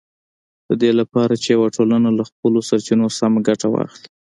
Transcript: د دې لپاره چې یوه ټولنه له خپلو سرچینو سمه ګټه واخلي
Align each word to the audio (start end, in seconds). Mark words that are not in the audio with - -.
د 0.67 0.71
دې 0.81 0.91
لپاره 0.99 1.33
چې 1.41 1.49
یوه 1.55 1.67
ټولنه 1.75 2.09
له 2.17 2.23
خپلو 2.29 2.59
سرچینو 2.69 3.07
سمه 3.19 3.39
ګټه 3.47 3.67
واخلي 3.69 4.07